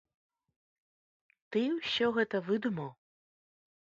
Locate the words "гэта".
2.15-2.41